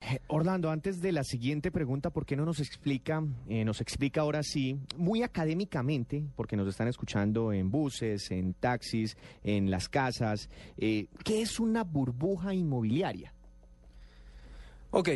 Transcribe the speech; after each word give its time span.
Eh, 0.00 0.20
Orlando, 0.28 0.70
antes 0.70 1.00
de 1.00 1.10
la 1.10 1.24
siguiente 1.24 1.72
pregunta, 1.72 2.10
¿por 2.10 2.26
qué 2.26 2.36
no 2.36 2.44
nos 2.44 2.60
explica, 2.60 3.22
eh, 3.48 3.64
nos 3.64 3.80
explica 3.80 4.20
ahora 4.20 4.42
sí, 4.42 4.78
muy 4.96 5.22
académicamente, 5.22 6.22
porque 6.36 6.56
nos 6.56 6.68
están 6.68 6.86
escuchando 6.86 7.52
en 7.52 7.70
buses, 7.70 8.30
en 8.30 8.54
taxis, 8.54 9.16
en 9.42 9.70
las 9.70 9.88
casas, 9.88 10.50
eh, 10.76 11.08
qué 11.24 11.40
es 11.42 11.58
una 11.58 11.82
burbuja 11.82 12.54
inmobiliaria? 12.54 13.32
Ok, 14.90 15.08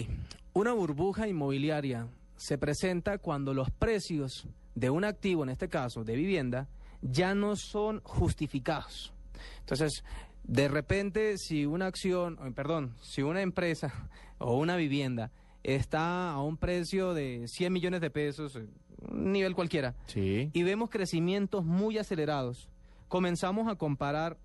una 0.54 0.72
burbuja 0.72 1.28
inmobiliaria 1.28 2.08
se 2.36 2.58
presenta 2.58 3.18
cuando 3.18 3.52
los 3.52 3.70
precios 3.70 4.48
de 4.74 4.90
un 4.90 5.04
activo, 5.04 5.44
en 5.44 5.50
este 5.50 5.68
caso 5.68 6.04
de 6.04 6.16
vivienda, 6.16 6.68
ya 7.02 7.34
no 7.34 7.54
son 7.54 8.00
justificados. 8.02 9.12
Entonces, 9.60 10.04
de 10.50 10.66
repente, 10.68 11.38
si 11.38 11.64
una 11.64 11.86
acción, 11.86 12.38
eh, 12.44 12.50
perdón, 12.54 12.94
si 13.00 13.22
una 13.22 13.40
empresa 13.40 13.92
o 14.38 14.58
una 14.58 14.76
vivienda 14.76 15.30
está 15.62 16.30
a 16.32 16.42
un 16.42 16.56
precio 16.56 17.14
de 17.14 17.46
100 17.46 17.72
millones 17.72 18.00
de 18.00 18.10
pesos, 18.10 18.56
eh, 18.56 18.66
un 19.10 19.32
nivel 19.32 19.54
cualquiera, 19.54 19.94
Sí. 20.06 20.50
y 20.52 20.62
vemos 20.62 20.90
crecimientos 20.90 21.64
muy 21.64 21.98
acelerados, 21.98 22.68
comenzamos 23.08 23.68
a 23.68 23.76
comparar 23.76 24.36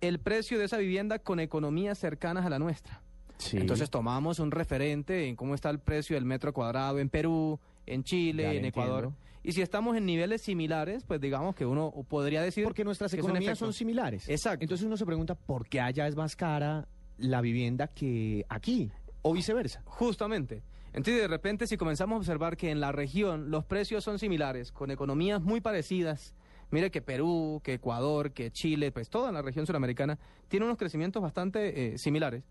el 0.00 0.18
precio 0.18 0.58
de 0.58 0.66
esa 0.66 0.76
vivienda 0.76 1.18
con 1.18 1.40
economías 1.40 1.98
cercanas 1.98 2.44
a 2.44 2.50
la 2.50 2.58
nuestra. 2.58 3.00
sí. 3.38 3.56
Entonces 3.56 3.88
tomamos 3.90 4.38
un 4.40 4.50
referente 4.50 5.26
en 5.28 5.34
cómo 5.36 5.54
está 5.54 5.70
el 5.70 5.78
precio 5.78 6.14
del 6.16 6.24
metro 6.24 6.52
cuadrado 6.52 6.98
en 6.98 7.08
Perú, 7.08 7.58
en 7.86 8.04
Chile, 8.04 8.42
Ya 8.44 8.52
en 8.52 8.64
Ecuador. 8.66 9.04
entiendo. 9.04 9.24
Y 9.44 9.52
si 9.52 9.60
estamos 9.60 9.94
en 9.96 10.06
niveles 10.06 10.40
similares, 10.40 11.04
pues 11.04 11.20
digamos 11.20 11.54
que 11.54 11.66
uno 11.66 11.92
podría 12.08 12.40
decir... 12.40 12.64
porque 12.64 12.82
nuestras 12.82 13.12
economías 13.12 13.58
son 13.58 13.74
similares. 13.74 14.26
Exacto. 14.28 14.64
Entonces 14.64 14.86
uno 14.86 14.96
se 14.96 15.04
pregunta, 15.04 15.34
¿por 15.34 15.68
qué 15.68 15.80
allá 15.80 16.08
es 16.08 16.16
más 16.16 16.34
cara 16.34 16.88
la 17.18 17.42
vivienda 17.42 17.88
que 17.88 18.46
aquí? 18.48 18.90
O 19.20 19.34
viceversa. 19.34 19.82
Justamente. 19.84 20.62
Entonces, 20.94 21.20
de 21.20 21.28
repente, 21.28 21.66
si 21.66 21.76
comenzamos 21.76 22.14
a 22.14 22.18
observar 22.18 22.56
que 22.56 22.70
en 22.70 22.80
la 22.80 22.90
región 22.90 23.50
los 23.50 23.64
precios 23.64 24.02
son 24.02 24.18
similares, 24.18 24.72
con 24.72 24.90
economías 24.90 25.42
muy 25.42 25.60
parecidas, 25.60 26.34
mire 26.70 26.90
que 26.90 27.02
Perú, 27.02 27.60
que 27.62 27.74
Ecuador, 27.74 28.32
que 28.32 28.50
Chile, 28.50 28.92
pues 28.92 29.10
toda 29.10 29.30
la 29.30 29.42
región 29.42 29.66
suramericana 29.66 30.18
tiene 30.48 30.64
unos 30.64 30.78
crecimientos 30.78 31.20
bastante 31.20 31.94
eh, 31.94 31.98
similares. 31.98 32.44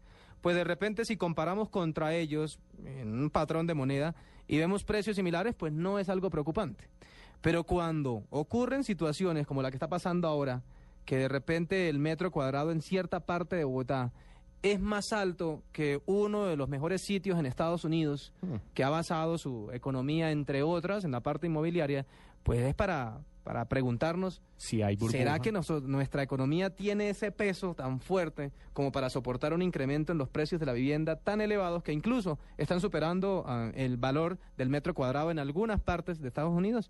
Pues 0.44 0.58
de 0.58 0.66
repente, 0.66 1.06
si 1.06 1.16
comparamos 1.16 1.70
contra 1.70 2.14
ellos 2.14 2.60
en 2.86 3.18
un 3.18 3.30
patrón 3.30 3.66
de 3.66 3.74
moneda 3.76 4.14
y 4.46 4.58
vemos 4.58 4.84
precios 4.84 5.16
similares, 5.16 5.56
pues 5.56 5.72
no 5.72 6.00
es 6.00 6.10
algo 6.10 6.30
preocupante. 6.30 6.90
Pero 7.40 7.64
cuando 7.64 8.24
ocurren 8.30 8.84
situaciones 8.84 9.48
como 9.48 9.62
la 9.62 9.72
que 9.72 9.78
está 9.78 9.88
pasando 9.88 10.28
ahora, 10.28 10.62
que 11.06 11.16
de 11.16 11.30
repente 11.30 11.88
el 11.88 11.98
metro 11.98 12.30
cuadrado 12.30 12.72
en 12.72 12.82
cierta 12.82 13.22
parte 13.22 13.56
de 13.56 13.64
Bogotá 13.64 14.12
es 14.62 14.82
más 14.82 15.14
alto 15.14 15.64
que 15.72 16.02
uno 16.06 16.46
de 16.46 16.58
los 16.58 16.68
mejores 16.68 17.02
sitios 17.02 17.40
en 17.40 17.46
Estados 17.46 17.86
Unidos, 17.86 18.34
Hmm. 18.42 18.56
que 18.74 18.84
ha 18.84 18.90
basado 18.90 19.38
su 19.38 19.70
economía, 19.72 20.32
entre 20.32 20.62
otras, 20.62 21.06
en 21.06 21.12
la 21.12 21.22
parte 21.22 21.48
inmobiliaria, 21.48 22.06
pues 22.44 22.60
es 22.60 22.76
para, 22.76 23.22
para 23.44 23.66
preguntarnos, 23.66 24.42
Si 24.58 24.82
hay 24.82 24.96
burbuja. 24.96 25.18
¿será 25.18 25.40
que 25.40 25.52
nuestra 25.52 26.24
economía 26.24 26.70
tiene 26.70 27.10
ese 27.10 27.32
peso 27.32 27.74
tan 27.74 28.00
fuerte 28.00 28.52
como 28.74 28.92
para 28.92 29.10
soportar 29.10 29.54
un 29.54 29.62
incremento 29.62 30.12
en 30.12 30.18
los 30.18 30.30
precios 30.30 30.60
de 30.60 30.66
la 30.66 30.74
vivienda 30.74 31.18
tan 31.18 31.42
elevados 31.42 31.84
que 31.84 31.92
incluso 31.94 32.40
están 32.58 32.80
superando 32.80 33.44
ah, 33.46 33.72
el 33.76 33.98
valor 33.98 34.38
del 34.58 34.70
metro 34.70 34.94
cuadrado 34.94 35.32
en 35.32 35.40
algunas 35.40 35.82
partes 35.82 36.20
de 36.22 36.28
Estados 36.30 36.54
Unidos? 36.54 36.90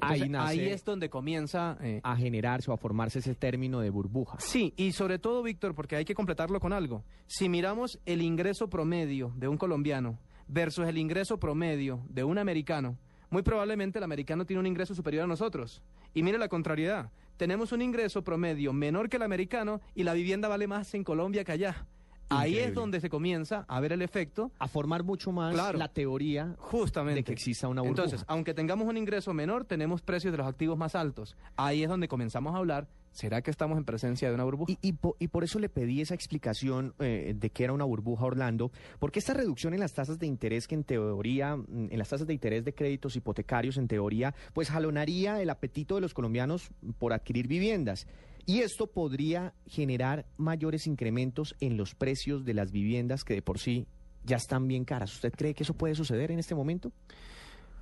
Ahí 0.00 0.22
Entonces, 0.22 0.30
nace- 0.30 0.60
ahí 0.60 0.68
es 0.68 0.84
donde 0.84 1.10
comienza 1.10 1.76
eh, 1.82 2.00
a 2.04 2.14
generarse 2.16 2.70
o 2.70 2.74
a 2.74 2.76
formarse 2.76 3.18
ese 3.18 3.34
término 3.34 3.80
de 3.80 3.90
burbuja? 3.90 4.38
Sí, 4.38 4.72
y 4.76 4.92
sobre 4.92 5.18
todo, 5.18 5.42
Víctor, 5.42 5.74
porque 5.74 5.96
hay 5.96 6.04
que 6.04 6.14
completarlo 6.14 6.60
con 6.60 6.72
algo. 6.72 7.02
Si 7.26 7.48
miramos 7.48 7.98
el 8.06 8.22
ingreso 8.22 8.70
promedio 8.70 9.32
de 9.34 9.48
un 9.48 9.58
colombiano 9.58 10.16
versus 10.46 10.86
el 10.86 10.98
ingreso 10.98 11.40
promedio 11.40 12.00
de 12.08 12.22
un 12.22 12.38
americano, 12.38 12.96
muy 13.30 13.42
probablemente 13.42 13.98
el 13.98 14.04
americano 14.04 14.46
tiene 14.46 14.60
un 14.60 14.66
ingreso 14.66 14.94
superior 14.94 15.24
a 15.24 15.26
nosotros. 15.26 15.82
Y 16.14 16.22
mire 16.22 16.38
la 16.38 16.48
contrariedad. 16.48 17.10
Tenemos 17.36 17.72
un 17.72 17.82
ingreso 17.82 18.24
promedio 18.24 18.72
menor 18.72 19.08
que 19.08 19.16
el 19.16 19.22
americano 19.22 19.80
y 19.94 20.04
la 20.04 20.14
vivienda 20.14 20.48
vale 20.48 20.66
más 20.66 20.94
en 20.94 21.04
Colombia 21.04 21.44
que 21.44 21.52
allá. 21.52 21.86
Ahí 22.30 22.58
es 22.58 22.74
donde 22.74 23.00
se 23.00 23.08
comienza 23.08 23.64
a 23.68 23.80
ver 23.80 23.92
el 23.92 24.02
efecto 24.02 24.52
A 24.58 24.68
formar 24.68 25.02
mucho 25.04 25.32
más 25.32 25.54
Claro. 25.54 25.78
la 25.78 25.88
teoría 25.88 26.54
Justamente. 26.58 27.16
de 27.20 27.24
que 27.24 27.32
exista 27.32 27.68
una 27.68 27.82
burbuja. 27.82 28.02
Entonces, 28.04 28.24
aunque 28.28 28.54
tengamos 28.54 28.86
un 28.88 28.96
ingreso 28.96 29.32
menor, 29.34 29.64
tenemos 29.64 30.02
precios 30.02 30.32
de 30.32 30.38
los 30.38 30.46
activos 30.46 30.76
más 30.76 30.94
altos. 30.94 31.36
Ahí 31.56 31.82
es 31.82 31.88
donde 31.88 32.08
comenzamos 32.08 32.54
a 32.54 32.58
hablar, 32.58 32.88
¿será 33.12 33.40
que 33.42 33.50
estamos 33.50 33.78
en 33.78 33.84
presencia 33.84 34.28
de 34.28 34.34
una 34.34 34.44
burbuja? 34.44 34.70
Y, 34.72 34.78
y 34.82 34.92
po- 34.92 35.16
y 35.18 35.28
por 35.28 35.42
eso 35.44 35.58
le 35.58 35.68
pedí 35.68 36.00
esa 36.00 36.14
explicación 36.14 36.94
eh, 36.98 37.34
de 37.36 37.50
que 37.50 37.64
era 37.64 37.72
una 37.72 37.84
burbuja, 37.84 38.24
Orlando, 38.26 38.70
porque 38.98 39.18
esta 39.18 39.32
reducción 39.34 39.72
en 39.74 39.80
las 39.80 39.94
tasas 39.94 40.18
de 40.18 40.26
interés 40.26 40.68
que 40.68 40.74
en 40.74 40.84
teoría, 40.84 41.56
mm, 41.56 41.88
en 41.90 41.98
las 41.98 42.08
tasas 42.10 42.26
de 42.26 42.34
interés 42.34 42.64
de 42.64 42.74
créditos 42.74 43.16
hipotecarios, 43.16 43.76
en 43.78 43.88
teoría, 43.88 44.34
pues 44.52 44.70
jalonaría 44.70 45.40
el 45.40 45.50
apetito 45.50 45.94
de 45.94 46.02
los 46.02 46.14
colombianos 46.14 46.70
por 46.98 47.12
adquirir 47.12 47.48
viviendas. 47.48 48.06
Y 48.48 48.60
esto 48.62 48.86
podría 48.86 49.52
generar 49.66 50.24
mayores 50.38 50.86
incrementos 50.86 51.54
en 51.60 51.76
los 51.76 51.94
precios 51.94 52.46
de 52.46 52.54
las 52.54 52.72
viviendas 52.72 53.22
que 53.22 53.34
de 53.34 53.42
por 53.42 53.58
sí 53.58 53.86
ya 54.24 54.36
están 54.38 54.66
bien 54.66 54.86
caras. 54.86 55.12
¿Usted 55.14 55.34
cree 55.36 55.52
que 55.52 55.64
eso 55.64 55.74
puede 55.74 55.94
suceder 55.94 56.30
en 56.30 56.38
este 56.38 56.54
momento? 56.54 56.90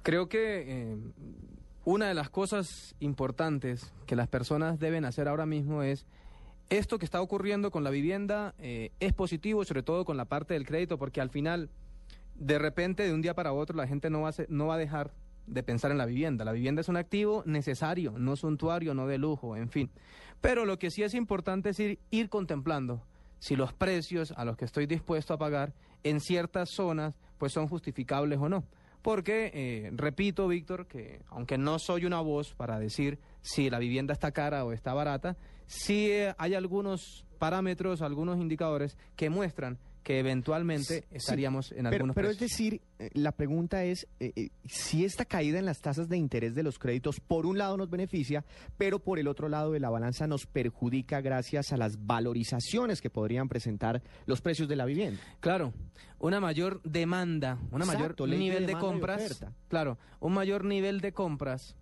Creo 0.02 0.28
que 0.28 0.64
eh, 0.66 0.96
una 1.84 2.08
de 2.08 2.14
las 2.14 2.30
cosas 2.30 2.96
importantes 2.98 3.92
que 4.06 4.16
las 4.16 4.26
personas 4.26 4.80
deben 4.80 5.04
hacer 5.04 5.28
ahora 5.28 5.46
mismo 5.46 5.84
es 5.84 6.04
esto 6.68 6.98
que 6.98 7.04
está 7.04 7.20
ocurriendo 7.22 7.70
con 7.70 7.84
la 7.84 7.90
vivienda 7.90 8.56
eh, 8.58 8.90
es 8.98 9.12
positivo, 9.12 9.64
sobre 9.64 9.84
todo 9.84 10.04
con 10.04 10.16
la 10.16 10.24
parte 10.24 10.54
del 10.54 10.66
crédito, 10.66 10.98
porque 10.98 11.20
al 11.20 11.30
final, 11.30 11.70
de 12.34 12.58
repente, 12.58 13.04
de 13.04 13.14
un 13.14 13.22
día 13.22 13.34
para 13.34 13.52
otro, 13.52 13.76
la 13.76 13.86
gente 13.86 14.10
no 14.10 14.22
va 14.22 14.30
a, 14.30 14.32
se- 14.32 14.46
no 14.48 14.66
va 14.66 14.74
a 14.74 14.78
dejar 14.78 15.12
de 15.46 15.62
pensar 15.62 15.90
en 15.90 15.98
la 15.98 16.06
vivienda. 16.06 16.44
La 16.44 16.52
vivienda 16.52 16.80
es 16.80 16.88
un 16.88 16.96
activo 16.96 17.42
necesario, 17.46 18.14
no 18.18 18.36
suntuario, 18.36 18.94
no 18.94 19.06
de 19.06 19.18
lujo, 19.18 19.56
en 19.56 19.70
fin. 19.70 19.90
Pero 20.40 20.64
lo 20.64 20.78
que 20.78 20.90
sí 20.90 21.02
es 21.02 21.14
importante 21.14 21.70
es 21.70 21.80
ir, 21.80 21.98
ir 22.10 22.28
contemplando 22.28 23.02
si 23.38 23.56
los 23.56 23.72
precios 23.72 24.32
a 24.36 24.44
los 24.44 24.56
que 24.56 24.64
estoy 24.64 24.86
dispuesto 24.86 25.34
a 25.34 25.38
pagar 25.38 25.74
en 26.02 26.20
ciertas 26.20 26.70
zonas 26.70 27.18
pues 27.38 27.52
son 27.52 27.68
justificables 27.68 28.38
o 28.38 28.48
no. 28.48 28.64
Porque, 29.02 29.52
eh, 29.54 29.90
repito, 29.94 30.48
Víctor, 30.48 30.86
que 30.86 31.20
aunque 31.28 31.58
no 31.58 31.78
soy 31.78 32.06
una 32.06 32.20
voz 32.20 32.54
para 32.54 32.78
decir 32.78 33.20
si 33.40 33.70
la 33.70 33.78
vivienda 33.78 34.12
está 34.12 34.32
cara 34.32 34.64
o 34.64 34.72
está 34.72 34.94
barata, 34.94 35.36
sí 35.66 36.10
eh, 36.10 36.34
hay 36.38 36.54
algunos 36.54 37.24
parámetros, 37.38 38.02
algunos 38.02 38.38
indicadores 38.38 38.98
que 39.14 39.30
muestran 39.30 39.78
que 40.06 40.20
eventualmente 40.20 41.00
Sí, 41.00 41.16
estaríamos 41.16 41.72
en 41.72 41.78
Pero, 41.78 41.88
algunos 41.88 42.14
pero 42.14 42.30
es 42.30 42.36
precios. 42.36 42.56
decir, 42.56 42.80
eh, 43.00 43.10
la 43.14 43.32
pregunta 43.32 43.82
es 43.82 44.06
eh, 44.20 44.30
eh, 44.36 44.50
si 44.64 45.04
esta 45.04 45.24
caída 45.24 45.58
en 45.58 45.66
las 45.66 45.80
tasas 45.80 46.08
de 46.08 46.16
interés 46.16 46.54
de 46.54 46.62
los 46.62 46.78
créditos 46.78 47.18
por 47.18 47.44
un 47.44 47.58
lado 47.58 47.76
nos 47.76 47.90
beneficia, 47.90 48.44
pero 48.78 49.00
por 49.00 49.18
el 49.18 49.26
otro 49.26 49.48
lado 49.48 49.72
de 49.72 49.80
la 49.80 49.90
balanza 49.90 50.28
nos 50.28 50.46
perjudica 50.46 51.20
gracias 51.22 51.72
a 51.72 51.76
las 51.76 52.06
valorizaciones 52.06 53.00
que 53.00 53.10
podrían 53.10 53.48
presentar 53.48 54.00
los 54.26 54.40
precios 54.40 54.68
de 54.68 54.76
la 54.76 54.84
vivienda. 54.84 55.20
Claro, 55.40 55.72
una 56.20 56.38
mayor 56.38 56.80
demanda, 56.84 57.58
un 57.72 57.84
mayor 57.84 58.14
de 58.14 58.38
nivel 58.38 58.66
de, 58.66 58.74
compras. 58.74 59.44
Claro, 59.66 59.98
un 60.20 60.34
mayor 60.34 60.64
nivel 60.64 61.00
de 61.00 61.10
compras 61.10 61.74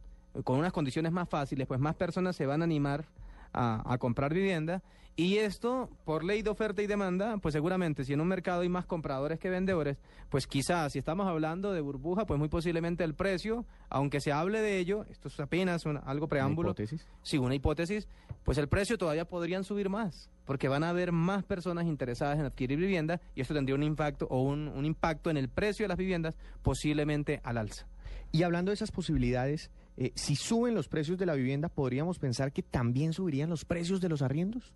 con 0.44 0.58
unas 0.58 0.72
condiciones 0.72 1.12
más 1.12 1.28
fáciles, 1.28 1.66
pues 1.66 1.78
más 1.78 1.94
personas 1.94 2.36
se 2.36 2.46
van 2.46 2.62
a 2.62 2.64
animar 2.64 3.04
a, 3.52 3.92
a 3.92 3.98
comprar 3.98 4.32
vivienda. 4.32 4.82
Y 5.16 5.36
esto, 5.36 5.90
por 6.04 6.24
ley 6.24 6.42
de 6.42 6.50
oferta 6.50 6.82
y 6.82 6.88
demanda, 6.88 7.36
pues 7.38 7.52
seguramente 7.52 8.04
si 8.04 8.12
en 8.14 8.20
un 8.20 8.26
mercado 8.26 8.62
hay 8.62 8.68
más 8.68 8.84
compradores 8.84 9.38
que 9.38 9.48
vendedores, 9.48 9.96
pues 10.28 10.48
quizás 10.48 10.92
si 10.92 10.98
estamos 10.98 11.28
hablando 11.28 11.72
de 11.72 11.80
burbuja, 11.80 12.26
pues 12.26 12.40
muy 12.40 12.48
posiblemente 12.48 13.04
el 13.04 13.14
precio, 13.14 13.64
aunque 13.90 14.20
se 14.20 14.32
hable 14.32 14.60
de 14.60 14.78
ello, 14.80 15.04
esto 15.10 15.28
es 15.28 15.38
apenas 15.38 15.86
un- 15.86 16.00
algo 16.04 16.26
preámbulo, 16.26 16.70
hipótesis. 16.70 17.06
Sí, 17.22 17.38
una 17.38 17.54
hipótesis, 17.54 18.08
pues 18.42 18.58
el 18.58 18.66
precio 18.68 18.98
todavía 18.98 19.24
podrían 19.24 19.62
subir 19.62 19.88
más, 19.88 20.30
porque 20.46 20.66
van 20.66 20.82
a 20.82 20.88
haber 20.88 21.12
más 21.12 21.44
personas 21.44 21.86
interesadas 21.86 22.40
en 22.40 22.46
adquirir 22.46 22.76
vivienda 22.80 23.20
y 23.36 23.40
esto 23.40 23.54
tendría 23.54 23.76
un 23.76 23.84
impacto 23.84 24.26
o 24.30 24.42
un, 24.42 24.66
un 24.66 24.84
impacto 24.84 25.30
en 25.30 25.36
el 25.36 25.48
precio 25.48 25.84
de 25.84 25.88
las 25.90 25.98
viviendas 25.98 26.34
posiblemente 26.62 27.40
al 27.44 27.58
alza. 27.58 27.86
Y 28.32 28.42
hablando 28.42 28.70
de 28.72 28.74
esas 28.74 28.90
posibilidades, 28.90 29.70
eh, 29.96 30.10
si 30.16 30.34
suben 30.34 30.74
los 30.74 30.88
precios 30.88 31.18
de 31.18 31.26
la 31.26 31.34
vivienda, 31.34 31.68
¿podríamos 31.68 32.18
pensar 32.18 32.50
que 32.50 32.64
también 32.64 33.12
subirían 33.12 33.48
los 33.48 33.64
precios 33.64 34.00
de 34.00 34.08
los 34.08 34.22
arriendos? 34.22 34.74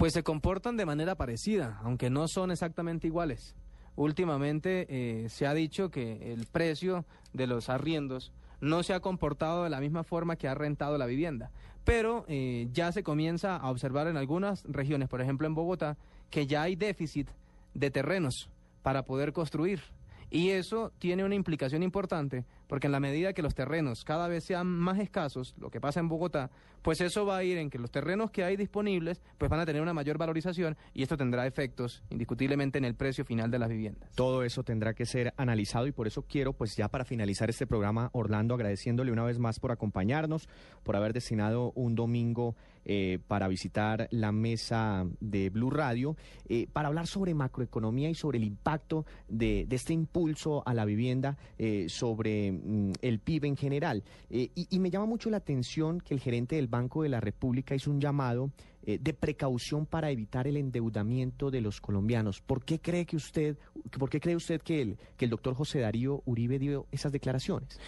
Pues 0.00 0.14
se 0.14 0.22
comportan 0.22 0.78
de 0.78 0.86
manera 0.86 1.14
parecida, 1.14 1.78
aunque 1.84 2.08
no 2.08 2.26
son 2.26 2.50
exactamente 2.50 3.06
iguales. 3.06 3.54
últimamente 3.96 4.86
eh, 4.88 5.28
se 5.28 5.46
ha 5.46 5.52
dicho 5.52 5.90
que 5.90 6.32
el 6.32 6.46
precio 6.46 7.04
de 7.34 7.46
los 7.46 7.68
arriendos 7.68 8.32
no 8.62 8.82
se 8.82 8.94
ha 8.94 9.00
comportado 9.00 9.62
de 9.64 9.68
la 9.68 9.78
misma 9.78 10.02
forma 10.02 10.36
que 10.36 10.48
ha 10.48 10.54
rentado 10.54 10.96
la 10.96 11.04
vivienda. 11.04 11.50
Pero 11.84 12.24
eh, 12.28 12.68
ya 12.72 12.92
se 12.92 13.02
comienza 13.02 13.56
a 13.56 13.70
observar 13.70 14.06
en 14.06 14.16
algunas 14.16 14.64
regiones, 14.64 15.06
por 15.10 15.20
ejemplo 15.20 15.46
en 15.46 15.54
Bogotá, 15.54 15.98
que 16.30 16.46
ya 16.46 16.62
hay 16.62 16.76
déficit 16.76 17.28
de 17.74 17.90
terrenos 17.90 18.48
para 18.82 19.04
poder 19.04 19.34
construir. 19.34 19.82
Y 20.30 20.48
eso 20.48 20.92
tiene 20.98 21.24
una 21.24 21.34
implicación 21.34 21.82
importante, 21.82 22.46
porque 22.70 22.86
en 22.86 22.92
la 22.92 23.00
medida 23.00 23.32
que 23.32 23.42
los 23.42 23.56
terrenos 23.56 24.04
cada 24.04 24.28
vez 24.28 24.44
sean 24.44 24.68
más 24.68 25.00
escasos, 25.00 25.56
lo 25.58 25.70
que 25.70 25.80
pasa 25.80 25.98
en 25.98 26.06
Bogotá, 26.06 26.52
pues 26.82 27.00
eso 27.00 27.26
va 27.26 27.38
a 27.38 27.42
ir 27.42 27.58
en 27.58 27.68
que 27.68 27.80
los 27.80 27.90
terrenos 27.90 28.30
que 28.30 28.44
hay 28.44 28.56
disponibles, 28.56 29.20
pues 29.38 29.50
van 29.50 29.58
a 29.58 29.66
tener 29.66 29.82
una 29.82 29.92
mayor 29.92 30.18
valorización 30.18 30.76
y 30.94 31.02
esto 31.02 31.16
tendrá 31.16 31.48
efectos 31.48 32.04
indiscutiblemente 32.10 32.78
en 32.78 32.84
el 32.84 32.94
precio 32.94 33.24
final 33.24 33.50
de 33.50 33.58
las 33.58 33.70
viviendas. 33.70 34.12
Todo 34.14 34.44
eso 34.44 34.62
tendrá 34.62 34.94
que 34.94 35.04
ser 35.04 35.34
analizado 35.36 35.88
y 35.88 35.92
por 35.92 36.06
eso 36.06 36.22
quiero, 36.22 36.52
pues 36.52 36.76
ya 36.76 36.86
para 36.86 37.04
finalizar 37.04 37.50
este 37.50 37.66
programa, 37.66 38.08
Orlando, 38.12 38.54
agradeciéndole 38.54 39.10
una 39.10 39.24
vez 39.24 39.40
más 39.40 39.58
por 39.58 39.72
acompañarnos, 39.72 40.48
por 40.84 40.94
haber 40.94 41.12
destinado 41.12 41.72
un 41.74 41.96
domingo 41.96 42.54
eh, 42.84 43.18
para 43.28 43.46
visitar 43.48 44.08
la 44.10 44.32
mesa 44.32 45.06
de 45.20 45.50
Blue 45.50 45.70
Radio, 45.70 46.16
eh, 46.48 46.66
para 46.72 46.88
hablar 46.88 47.06
sobre 47.06 47.34
macroeconomía 47.34 48.08
y 48.08 48.14
sobre 48.14 48.38
el 48.38 48.44
impacto 48.44 49.04
de, 49.28 49.66
este 49.70 49.92
impulso 49.92 50.62
a 50.66 50.72
la 50.72 50.86
vivienda 50.86 51.36
eh, 51.58 51.86
sobre 51.88 52.59
el 53.00 53.18
PIB 53.18 53.44
en 53.46 53.56
general. 53.56 54.02
Eh, 54.30 54.50
y, 54.54 54.66
y 54.70 54.78
me 54.78 54.90
llama 54.90 55.06
mucho 55.06 55.30
la 55.30 55.38
atención 55.38 56.00
que 56.00 56.14
el 56.14 56.20
gerente 56.20 56.56
del 56.56 56.68
Banco 56.68 57.02
de 57.02 57.08
la 57.08 57.20
República 57.20 57.74
hizo 57.74 57.90
un 57.90 58.00
llamado 58.00 58.50
eh, 58.82 58.98
de 58.98 59.12
precaución 59.12 59.84
para 59.84 60.10
evitar 60.10 60.46
el 60.46 60.56
endeudamiento 60.56 61.50
de 61.50 61.60
los 61.60 61.82
colombianos. 61.82 62.40
¿Por 62.40 62.64
qué 62.64 62.78
cree 62.78 63.04
que 63.04 63.16
usted, 63.16 63.58
por 63.98 64.08
qué 64.08 64.20
cree 64.20 64.36
usted 64.36 64.62
que 64.62 64.80
el, 64.80 64.98
que 65.18 65.26
el 65.26 65.30
doctor 65.30 65.54
José 65.54 65.80
Darío 65.80 66.22
Uribe 66.24 66.58
dio 66.58 66.86
esas 66.90 67.12
declaraciones? 67.12 67.78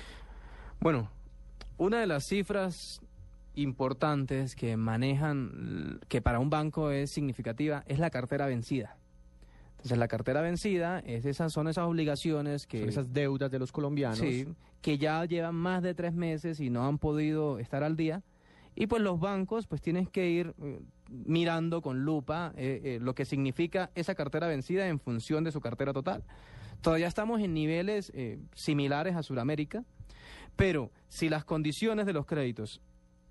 Bueno, 0.80 1.10
una 1.78 2.00
de 2.00 2.06
las 2.06 2.26
cifras 2.26 3.00
importantes 3.54 4.54
que 4.54 4.76
manejan, 4.76 5.98
que 6.08 6.20
para 6.20 6.40
un 6.40 6.50
banco 6.50 6.90
es 6.90 7.10
significativa, 7.10 7.84
es 7.86 7.98
la 7.98 8.10
cartera 8.10 8.46
vencida. 8.46 8.98
Entonces, 9.82 9.98
la 9.98 10.06
cartera 10.06 10.40
vencida 10.42 11.00
es 11.00 11.24
esas, 11.24 11.52
son 11.52 11.66
esas 11.66 11.86
obligaciones 11.88 12.68
que... 12.68 12.78
Son 12.78 12.88
esas 12.88 13.12
deudas 13.12 13.50
de 13.50 13.58
los 13.58 13.72
colombianos. 13.72 14.20
Sí, 14.20 14.46
que 14.80 14.96
ya 14.96 15.24
llevan 15.24 15.56
más 15.56 15.82
de 15.82 15.92
tres 15.92 16.14
meses 16.14 16.60
y 16.60 16.70
no 16.70 16.86
han 16.86 16.98
podido 16.98 17.58
estar 17.58 17.82
al 17.82 17.96
día. 17.96 18.22
Y 18.76 18.86
pues 18.86 19.02
los 19.02 19.18
bancos 19.18 19.66
pues 19.66 19.82
tienes 19.82 20.08
que 20.08 20.30
ir 20.30 20.54
eh, 20.62 20.78
mirando 21.08 21.82
con 21.82 22.04
lupa 22.04 22.52
eh, 22.56 22.80
eh, 22.84 22.98
lo 23.00 23.16
que 23.16 23.24
significa 23.24 23.90
esa 23.96 24.14
cartera 24.14 24.46
vencida 24.46 24.86
en 24.86 25.00
función 25.00 25.42
de 25.42 25.50
su 25.50 25.60
cartera 25.60 25.92
total. 25.92 26.22
Todavía 26.80 27.08
estamos 27.08 27.40
en 27.40 27.52
niveles 27.52 28.12
eh, 28.14 28.38
similares 28.54 29.16
a 29.16 29.24
Sudamérica, 29.24 29.84
pero 30.54 30.92
si 31.08 31.28
las 31.28 31.44
condiciones 31.44 32.06
de 32.06 32.12
los 32.12 32.24
créditos 32.24 32.80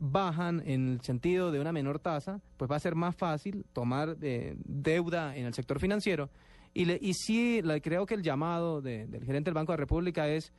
bajan 0.03 0.63
en 0.65 0.89
el 0.89 1.01
sentido 1.01 1.51
de 1.51 1.59
una 1.59 1.71
menor 1.71 1.99
tasa, 1.99 2.41
pues 2.57 2.69
va 2.69 2.75
a 2.75 2.79
ser 2.79 2.95
más 2.95 3.15
fácil 3.15 3.63
tomar 3.71 4.17
eh, 4.23 4.55
deuda 4.65 5.37
en 5.37 5.45
el 5.45 5.53
sector 5.53 5.79
financiero. 5.79 6.29
Y, 6.73 6.85
le- 6.85 6.97
y 6.99 7.13
sí, 7.13 7.61
le- 7.61 7.81
creo 7.81 8.07
que 8.07 8.15
el 8.15 8.23
llamado 8.23 8.81
de- 8.81 9.05
del 9.05 9.23
gerente 9.23 9.49
del 9.49 9.53
Banco 9.53 9.71
de 9.73 9.77
la 9.77 9.81
República 9.81 10.27
es, 10.27 10.51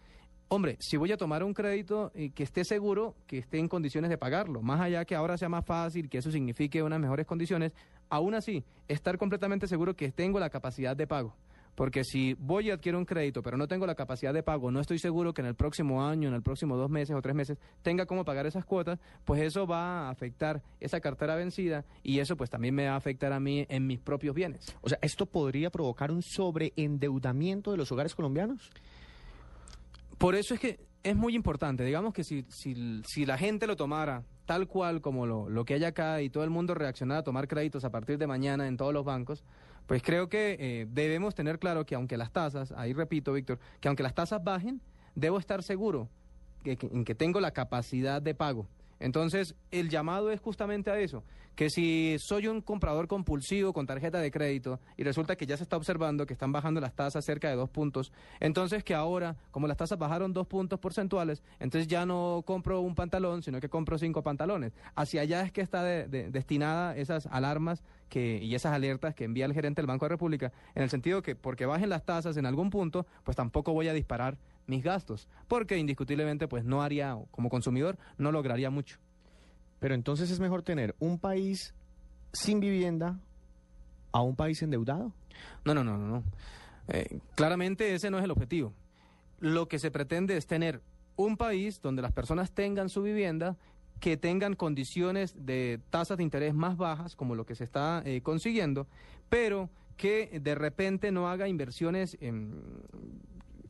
hombre, 0.49 0.77
si 0.79 0.97
voy 0.97 1.11
a 1.11 1.17
tomar 1.17 1.43
un 1.43 1.55
crédito, 1.55 2.13
eh, 2.15 2.31
que 2.31 2.45
esté 2.45 2.65
seguro 2.65 3.17
que 3.27 3.39
esté 3.39 3.59
en 3.59 3.67
condiciones 3.69 4.11
de 4.11 4.17
pagarlo. 4.19 4.63
Más 4.63 4.81
allá 4.81 5.05
que 5.05 5.17
ahora 5.17 5.37
sea 5.37 5.49
más 5.49 5.65
fácil, 5.65 6.09
que 6.09 6.19
eso 6.19 6.31
signifique 6.31 6.81
unas 6.83 7.01
mejores 7.01 7.27
condiciones, 7.27 7.73
aún 8.11 8.35
así, 8.35 8.63
estar 8.87 9.19
completamente 9.19 9.67
seguro 9.67 9.97
que 9.97 10.13
tengo 10.13 10.39
la 10.39 10.51
capacidad 10.51 10.95
de 10.97 11.07
pago. 11.09 11.35
Porque 11.75 12.05
si 12.05 12.35
voy 12.35 12.69
y 12.69 12.71
adquiero 12.71 12.99
un 12.99 13.05
crédito, 13.05 13.43
pero 13.43 13.57
no 13.57 13.67
tengo 13.67 13.87
la 13.87 13.95
capacidad 13.95 14.35
de 14.35 14.43
pago, 14.43 14.71
no 14.71 14.81
estoy 14.81 14.99
seguro 14.99 15.33
que 15.33 15.41
en 15.41 15.47
el 15.47 15.55
próximo 15.55 16.07
año, 16.07 16.29
en 16.29 16.35
el 16.35 16.43
próximo 16.43 16.77
dos 16.77 16.91
meses 16.91 17.17
o 17.17 17.23
tres 17.23 17.35
meses, 17.35 17.59
tenga 17.83 18.05
cómo 18.05 18.25
pagar 18.25 18.47
esas 18.47 18.65
cuotas, 18.65 18.99
pues 19.25 19.41
eso 19.43 19.67
va 19.67 20.07
a 20.07 20.11
afectar 20.11 20.63
esa 20.81 21.01
cartera 21.01 21.35
vencida 21.35 21.85
y 22.03 22.19
eso 22.19 22.37
pues 22.37 22.51
también 22.51 22.75
me 22.75 22.87
va 22.87 22.93
a 22.93 22.97
afectar 22.97 23.33
a 23.33 23.41
mí 23.41 23.67
en 23.69 23.87
mis 23.87 24.01
propios 24.01 24.35
bienes. 24.35 24.75
O 24.83 24.89
sea, 24.89 24.99
¿esto 25.01 25.27
podría 25.27 25.71
provocar 25.71 26.11
un 26.11 26.23
sobreendeudamiento 26.23 27.71
de 27.71 27.79
los 27.79 27.91
hogares 27.91 28.15
colombianos? 28.15 28.71
Por 30.19 30.35
eso 30.35 30.55
es 30.55 30.61
que 30.61 30.81
es 31.03 31.17
muy 31.17 31.35
importante, 31.35 31.85
digamos 31.85 32.13
que 32.13 32.23
si, 32.23 32.45
si, 32.49 33.03
si 33.05 33.27
la 33.27 33.37
gente 33.39 33.67
lo 33.67 33.77
tomara 33.77 34.25
tal 34.47 34.69
cual 34.69 35.01
como 35.01 35.27
lo, 35.27 35.49
lo 35.49 35.65
que 35.65 35.75
hay 35.75 35.85
acá 35.85 36.21
y 36.21 36.31
todo 36.31 36.45
el 36.45 36.51
mundo 36.51 36.75
reaccionara 36.75 37.21
a 37.21 37.25
tomar 37.25 37.49
créditos 37.49 37.85
a 37.85 37.91
partir 37.91 38.19
de 38.19 38.27
mañana 38.27 38.69
en 38.69 38.77
todos 38.77 38.93
los 38.93 39.05
bancos, 39.05 39.45
pues 39.87 40.03
creo 40.03 40.29
que 40.29 40.57
eh, 40.59 40.87
debemos 40.91 41.35
tener 41.35 41.59
claro 41.59 41.85
que 41.85 41.95
aunque 41.95 42.17
las 42.17 42.33
tasas, 42.33 42.73
ahí 42.73 42.93
repito 42.93 43.33
Víctor, 43.33 43.59
que 43.81 43.89
aunque 43.89 44.03
las 44.03 44.15
tasas 44.15 44.43
bajen, 44.43 44.81
debo 45.15 45.39
estar 45.39 45.63
seguro 45.63 46.09
que, 46.63 46.79
en 46.81 47.05
que 47.05 47.15
tengo 47.15 47.41
la 47.41 47.53
capacidad 47.53 48.23
de 48.23 48.35
pago. 48.35 48.67
Entonces, 49.03 49.55
el 49.71 49.89
llamado 49.91 50.31
es 50.31 50.41
justamente 50.41 50.91
a 50.91 50.99
eso, 50.99 51.25
que 51.57 51.69
si 51.69 52.17
soy 52.19 52.47
un 52.47 52.61
comprador 52.63 53.09
compulsivo 53.09 53.73
con 53.73 53.87
tarjeta 53.87 54.19
de 54.21 54.31
crédito 54.31 54.81
y 54.97 55.03
resulta 55.03 55.37
que 55.37 55.45
ya 55.45 55.57
se 55.57 55.65
está 55.65 55.77
observando 55.77 56.25
que 56.25 56.33
están 56.33 56.53
bajando 56.53 56.81
las 56.81 56.95
tasas 56.95 57.25
cerca 57.25 57.51
de 57.51 57.57
dos 57.57 57.69
puntos, 57.69 58.13
entonces 58.41 58.85
que 58.85 58.95
ahora, 58.95 59.37
como 59.51 59.67
las 59.67 59.77
tasas 59.77 59.99
bajaron 59.99 60.33
dos 60.33 60.47
puntos 60.47 60.79
porcentuales, 60.79 61.43
entonces 61.61 61.89
ya 61.89 62.07
no 62.07 62.43
compro 62.47 62.81
un 62.81 62.95
pantalón, 62.95 63.43
sino 63.43 63.61
que 63.61 63.69
compro 63.69 63.99
cinco 63.99 64.23
pantalones. 64.23 64.73
Hacia 64.95 65.23
allá 65.23 65.43
es 65.43 65.53
que 65.53 65.61
está 65.61 65.83
de- 65.83 66.07
de- 66.09 66.31
destinada 66.31 66.97
esas 66.97 67.27
alarmas 67.27 67.83
que, 68.09 68.39
y 68.43 68.55
esas 68.55 68.73
alertas 68.73 69.15
que 69.15 69.25
envía 69.25 69.45
el 69.47 69.53
gerente 69.53 69.83
del 69.83 69.87
Banco 69.89 70.05
de 70.05 70.11
la 70.11 70.15
República, 70.15 70.53
en 70.75 70.83
el 70.83 70.91
sentido 70.91 71.23
que 71.23 71.35
porque 71.35 71.67
bajen 71.67 71.89
las 71.91 72.05
tasas 72.05 72.37
en 72.37 72.47
algún 72.47 72.71
punto, 72.71 73.07
pues 73.25 73.37
tampoco 73.37 73.73
voy 73.73 73.89
a 73.89 73.93
disparar 73.95 74.39
mis 74.73 74.83
gastos, 74.83 75.29
porque 75.49 75.77
indiscutiblemente 75.77 76.49
pues 76.49 76.65
no 76.65 76.83
haría, 76.83 77.17
como 77.31 77.51
consumidor, 77.51 77.99
no 78.17 78.33
lograría 78.33 78.71
mucho. 78.71 78.99
Pero 79.81 79.95
entonces 79.95 80.31
es 80.31 80.41
mejor 80.41 80.63
tener 80.63 80.95
un 80.99 81.19
país 81.19 81.75
sin 82.33 82.59
vivienda 82.59 83.21
a 84.13 84.23
un 84.23 84.35
país 84.35 84.63
endeudado. 84.63 85.13
No, 85.65 85.75
no, 85.75 85.85
no, 85.85 85.99
no. 85.99 86.07
no. 86.07 86.25
Eh, 86.89 87.19
claramente 87.35 87.95
ese 87.95 88.11
no 88.11 88.19
es 88.19 88.25
el 88.25 88.31
objetivo. 88.31 88.73
Lo 89.41 89.69
que 89.69 89.79
se 89.79 89.91
pretende 89.91 90.37
es 90.37 90.47
tener 90.47 90.81
un 91.17 91.37
país 91.37 91.81
donde 91.83 92.01
las 92.01 92.13
personas 92.13 92.53
tengan 92.53 92.89
su 92.89 93.03
vivienda, 93.03 93.57
que 94.01 94.17
tengan 94.17 94.55
condiciones 94.55 95.35
de 95.47 95.81
tasas 95.91 96.17
de 96.17 96.25
interés 96.25 96.55
más 96.55 96.79
bajas, 96.79 97.15
como 97.15 97.35
lo 97.35 97.45
que 97.45 97.55
se 97.55 97.65
está 97.65 98.03
eh, 98.07 98.23
consiguiendo, 98.23 98.87
pero 99.29 99.69
que 99.97 100.41
de 100.41 100.55
repente 100.55 101.13
no 101.13 101.29
haga 101.29 101.49
inversiones 101.49 102.17
em, 102.21 102.53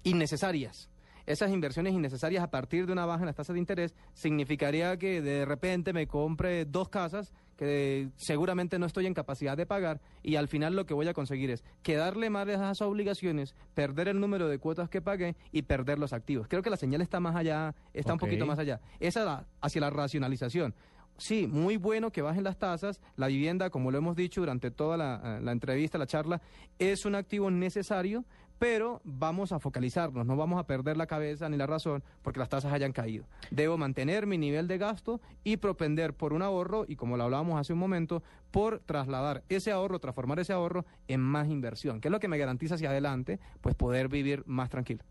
innecesarias. 0.05 0.89
Esas 1.26 1.50
inversiones 1.50 1.93
innecesarias 1.93 2.43
a 2.43 2.50
partir 2.50 2.86
de 2.86 2.93
una 2.93 3.06
baja 3.06 3.20
en 3.20 3.26
las 3.26 3.36
tasas 3.36 3.55
de 3.55 3.60
interés 3.60 3.94
significaría 4.14 4.96
que 4.96 5.22
de 5.22 5.44
repente 5.44 5.93
me 5.93 6.06
compre 6.06 6.64
dos 6.64 6.88
casas 6.88 7.32
que 7.56 8.08
seguramente 8.17 8.79
no 8.79 8.86
estoy 8.86 9.06
en 9.06 9.14
capacidad 9.14 9.56
de 9.56 9.67
pagar 9.67 10.00
y 10.22 10.36
al 10.36 10.48
final 10.48 10.74
lo 10.74 10.86
que 10.86 10.94
voy 10.94 11.06
a 11.06 11.14
conseguir 11.14 11.50
es 11.50 11.62
quedarle 11.82 12.31
mal 12.31 12.48
a 12.48 12.55
esas 12.55 12.82
obligaciones, 12.82 13.55
perder 13.74 14.08
el 14.08 14.20
número 14.20 14.48
de 14.48 14.58
cuotas 14.58 14.88
que 14.88 15.00
pagué 15.00 15.36
y 15.52 15.62
perder 15.62 15.98
los 15.98 16.12
activos. 16.12 16.48
Creo 16.48 16.62
que 16.62 16.70
la 16.70 16.76
señal 16.76 17.02
está 17.02 17.20
más 17.20 17.36
allá, 17.36 17.74
está 17.93 18.14
un 18.14 18.19
poquito 18.19 18.46
más 18.46 18.58
allá. 18.58 18.81
Esa 18.98 19.46
hacia 19.60 19.81
la 19.81 19.91
racionalización. 19.91 20.74
Sí, 21.19 21.46
muy 21.46 21.76
bueno 21.76 22.10
que 22.10 22.22
bajen 22.22 22.43
las 22.43 22.58
tasas. 22.58 23.00
La 23.17 23.29
vivienda, 23.29 23.70
como 23.70 23.91
lo 23.91 23.98
hemos 23.98 24.17
dicho 24.17 24.41
durante 24.41 24.70
toda 24.70 24.96
la, 24.96 25.20
eh, 25.24 25.41
la 25.43 25.52
entrevista, 25.52 25.98
la 25.98 26.06
charla, 26.06 26.41
es 26.79 27.05
un 27.05 27.14
activo 27.14 27.50
necesario, 27.50 28.24
pero 28.59 29.01
vamos 29.05 29.53
a 29.53 29.59
focalizarnos, 29.59 30.25
no 30.25 30.37
vamos 30.37 30.59
a 30.59 30.67
perder 30.67 30.97
la 30.97 31.06
cabeza 31.06 31.49
ni 31.49 31.56
la 31.56 31.67
razón 31.67 32.03
porque 32.23 32.39
las 32.39 32.49
tasas 32.49 32.73
hayan 32.73 32.93
caído. 32.93 33.25
Debo 33.51 33.77
mantener 33.77 34.27
mi 34.27 34.39
nivel 34.39 34.69
de 34.69 34.79
gasto 34.79 35.21
y 35.44 35.56
propender 35.56 36.15
por 36.15 36.32
un 36.32 36.43
ahorro 36.43 36.85
y, 36.87 36.97
como 36.97 37.17
lo 37.17 37.25
hablábamos 37.25 37.59
hace 37.61 37.73
un 37.73 37.79
momento, 37.79 38.23
por 38.51 38.81
trasladar 38.81 39.43
ese 39.49 39.73
ahorro, 39.73 39.99
transformar 39.99 40.39
ese 40.39 40.53
ahorro 40.53 40.85
en 41.09 41.21
más 41.21 41.49
inversión, 41.49 42.01
que 42.01 42.09
es 42.09 42.13
lo 42.13 42.21
que 42.21 42.29
me 42.29 42.39
garantiza 42.39 42.77
hacia 42.77 42.91
adelante, 42.91 43.41
pues 43.61 43.75
poder 43.75 44.09
vivir 44.09 44.44
más 44.47 44.71
tranquilo. 44.71 45.03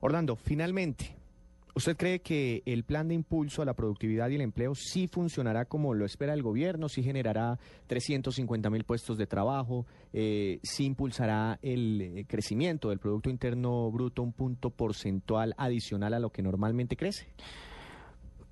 Orlando, 0.00 0.34
finalmente, 0.34 1.21
¿usted 1.74 1.96
cree 1.96 2.20
que 2.20 2.62
el 2.66 2.84
plan 2.84 3.08
de 3.08 3.14
impulso 3.14 3.62
a 3.62 3.64
la 3.64 3.74
productividad 3.74 4.28
y 4.30 4.36
el 4.36 4.40
empleo 4.40 4.74
sí 4.74 5.08
funcionará 5.08 5.64
como 5.64 5.94
lo 5.94 6.04
espera 6.04 6.34
el 6.34 6.42
gobierno? 6.42 6.88
¿Sí 6.88 7.02
generará 7.02 7.58
350 7.86 8.70
mil 8.70 8.84
puestos 8.84 9.18
de 9.18 9.26
trabajo? 9.26 9.86
Eh, 10.12 10.60
¿Sí 10.62 10.84
impulsará 10.84 11.58
el 11.62 12.00
eh, 12.00 12.24
crecimiento 12.26 12.90
del 12.90 12.98
Producto 12.98 13.30
Interno 13.30 13.90
Bruto 13.90 14.22
un 14.22 14.32
punto 14.32 14.70
porcentual 14.70 15.54
adicional 15.56 16.14
a 16.14 16.20
lo 16.20 16.30
que 16.30 16.42
normalmente 16.42 16.96
crece? 16.96 17.28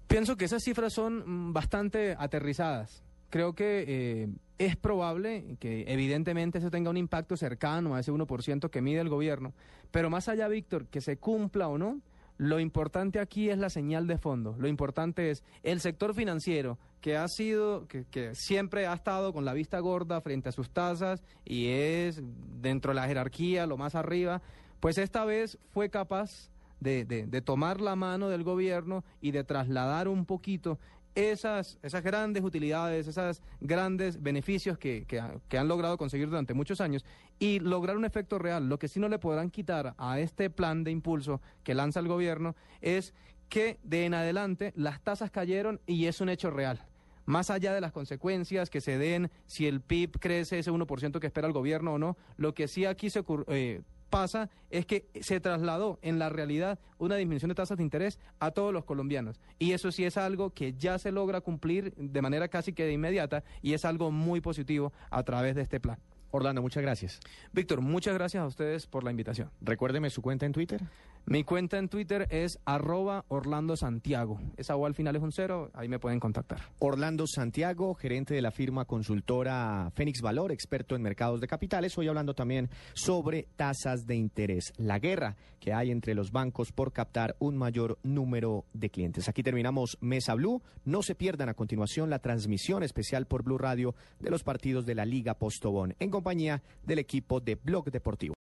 Pienso 0.07 0.37
que 0.37 0.47
esas 0.47 0.63
cifras 0.65 0.93
son 0.93 1.51
mm, 1.51 1.53
bastante 1.53 2.17
aterrizadas. 2.19 3.05
Creo 3.29 3.55
que 3.55 3.85
eh, 3.87 4.29
es 4.59 4.77
probable 4.77 5.57
que 5.61 5.85
evidentemente 5.87 6.59
eso 6.59 6.71
tenga 6.71 6.91
un 6.91 6.97
impacto 6.97 7.37
cercano 7.37 7.95
a 7.95 8.01
ese 8.01 8.13
1% 8.13 8.71
que 8.71 8.83
mide 8.83 9.01
el 9.01 9.09
gobierno, 9.09 9.55
pero 9.93 10.11
más 10.11 10.29
allá, 10.29 10.49
Víctor, 10.49 10.87
que 10.87 11.01
se 11.01 11.17
cumpla 11.17 11.69
o 11.69 11.79
no, 11.79 12.01
Lo 12.43 12.59
importante 12.59 13.21
aquí 13.21 13.51
es 13.51 13.59
la 13.59 13.69
señal 13.69 14.07
de 14.07 14.17
fondo. 14.17 14.57
Lo 14.59 14.67
importante 14.67 15.31
es 15.31 15.45
el 15.63 15.81
sector 15.81 16.15
financiero 16.15 16.79
que 17.03 17.19
ha 17.19 17.29
sido, 17.29 17.87
que, 17.87 18.07
que 18.11 18.35
siempre 18.35 18.87
ha 18.87 18.95
estado 18.95 19.35
con 19.35 19.45
la 19.45 19.53
vista 19.53 19.79
gorda 19.81 20.23
frente 20.23 20.49
a 20.49 20.53
sus 20.53 20.71
tasas 20.71 21.23
y 21.45 21.67
es 21.69 22.23
dentro 22.63 22.93
de 22.93 22.95
la 22.95 23.07
jerarquía 23.07 23.67
lo 23.67 23.77
más 23.77 23.95
arriba, 23.95 24.41
pues 24.81 24.97
esta 24.97 25.27
vez 25.27 25.59
fue 25.69 25.91
capaz 25.91 26.49
de, 26.81 27.05
de- 27.05 27.27
de 27.27 27.43
tomar 27.43 27.83
la 27.83 27.95
mano 27.95 28.31
del 28.31 28.43
gobierno 28.43 29.05
y 29.21 29.33
de 29.33 29.45
trasladar 29.45 30.09
un 30.09 30.25
poquito 30.25 30.79
esas, 31.15 31.79
esas 31.83 32.03
grandes 32.03 32.43
utilidades, 32.45 33.07
esos 33.09 33.43
grandes 33.61 34.23
beneficios 34.23 34.79
que, 34.79 35.05
que 35.07 35.21
ha- 35.21 35.35
que 35.49 35.59
han 35.59 35.69
logrado 35.69 35.97
conseguir 35.99 36.29
durante 36.29 36.55
muchos 36.55 36.81
años 36.81 37.05
y 37.39 37.59
lograr 37.61 37.97
un 37.97 38.05
efecto 38.05 38.39
real. 38.39 38.69
Lo 38.69 38.79
que 38.79 38.89
sí 38.89 39.01
no 39.01 39.09
le 39.09 39.19
podrán 39.19 39.51
quitar 39.51 39.95
a 39.99 40.21
este 40.21 40.51
plan 40.51 40.85
de 40.85 40.91
impulso 40.91 41.41
que 41.65 41.75
lanza 41.75 42.01
el 42.01 42.09
gobierno 42.09 42.55
es 42.81 43.13
que 43.49 43.79
de 43.83 44.05
en 44.07 44.15
adelante 44.15 44.73
las 44.77 45.01
tasas 45.03 45.31
cayeron 45.31 45.81
y 45.87 46.07
es 46.07 46.21
un 46.21 46.29
hecho 46.29 46.51
real. 46.51 46.87
Más 47.27 47.51
allá 47.51 47.73
de 47.75 47.81
las 47.81 47.93
consecuencias 47.93 48.71
que 48.71 48.81
se 48.81 48.97
den, 48.99 49.31
si 49.47 49.67
el 49.67 49.81
PIB 49.81 50.19
crece 50.19 50.59
ese 50.61 50.71
1% 50.73 51.21
que 51.21 51.27
espera 51.27 51.47
el 51.47 51.53
gobierno 51.53 51.95
o 51.95 51.99
no, 51.99 52.17
lo 52.37 52.55
que 52.55 52.67
sí 52.69 52.87
aquí 52.87 53.11
se 53.11 53.23
ocur- 53.25 53.45
eh, 53.49 53.83
pasa 54.11 54.51
es 54.69 54.85
que 54.85 55.09
se 55.21 55.41
trasladó 55.41 55.99
en 56.03 56.19
la 56.19 56.29
realidad 56.29 56.79
una 56.99 57.17
disminución 57.17 57.49
de 57.49 57.55
tasas 57.55 57.79
de 57.79 57.85
interés 57.85 58.19
a 58.39 58.51
todos 58.51 58.73
los 58.73 58.85
colombianos. 58.85 59.41
Y 59.59 59.73
eso 59.73 59.93
sí 59.93 60.05
es 60.05 60.17
algo 60.17 60.51
que 60.51 60.75
ya 60.75 60.99
se 60.99 61.13
logra 61.13 61.41
cumplir 61.41 61.95
de 61.97 62.23
manera 62.23 62.49
casi 62.49 62.73
que 62.73 62.85
de 62.85 62.93
inmediata 62.93 63.45
y 63.63 63.73
es 63.73 63.85
algo 63.85 64.11
muy 64.11 64.41
positivo 64.41 64.93
a 65.11 65.23
través 65.23 65.55
de 65.55 65.63
este 65.63 65.81
plan. 65.81 65.99
Orlando, 66.33 66.63
muchas 66.63 66.83
gracias. 66.83 67.21
Víctor, 67.53 67.81
muchas 67.81 68.15
gracias 68.15 68.43
a 68.43 68.47
ustedes 68.47 68.87
por 68.87 69.03
la 69.03 69.11
invitación. 69.11 69.51
Recuérdeme 69.61 70.11
su 70.11 70.23
cuenta 70.23 70.47
en 70.47 70.53
Twitter. 70.53 70.81
Mi 71.27 71.45
cuenta 71.45 71.79
en 71.79 71.89
Twitter 71.89 72.27
es 72.31 72.59
arroba 72.65 73.25
Orlando 73.29 73.77
Santiago. 73.77 74.41
Esa 74.57 74.75
O 74.77 74.87
al 74.87 74.95
final 74.95 75.15
es 75.15 75.23
un 75.23 75.31
cero, 75.31 75.71
ahí 75.75 75.89
me 75.89 75.99
pueden 75.99 76.19
contactar. 76.19 76.61
Orlando 76.81 77.25
Santiago, 77.27 77.95
gerente 77.95 78.35
de 78.35 78.43
la 78.43 78.51
firma 78.51 78.85
consultora 78.85 79.93
Fénix 79.95 80.23
Valor, 80.23 80.51
experto 80.51 80.97
en 80.97 81.03
mercados 81.03 81.41
de 81.41 81.47
capitales, 81.47 81.97
hoy 81.99 82.09
hablando 82.09 82.35
también 82.35 82.69
sobre 82.95 83.47
tasas 83.57 84.07
de 84.07 84.17
interés, 84.17 84.73
la 84.77 84.99
guerra 84.99 85.37
que 85.61 85.73
hay 85.73 85.91
entre 85.91 86.15
los 86.15 86.33
bancos 86.33 86.73
por 86.73 86.93
captar 86.93 87.37
un 87.39 87.57
mayor 87.57 87.99
número 88.03 88.65
de 88.73 88.91
clientes. 88.91 89.29
Aquí 89.29 89.43
terminamos 89.43 89.99
Mesa 90.01 90.35
Blue. 90.35 90.63
No 90.85 91.03
se 91.03 91.15
pierdan 91.15 91.49
a 91.49 91.55
continuación 91.55 92.11
la 92.11 92.19
transmisión 92.19 92.83
especial 92.83 93.27
por 93.27 93.45
Blue 93.45 93.59
Radio 93.59 93.95
de 94.19 94.31
los 94.31 94.43
partidos 94.43 94.87
de 94.87 94.95
la 94.95 95.05
Liga 95.05 95.35
Postobón 95.35 95.95
en 96.01 96.11
compañía 96.11 96.63
del 96.83 96.99
equipo 96.99 97.41
de 97.41 97.55
Blog 97.55 97.91
Deportivo. 97.91 98.35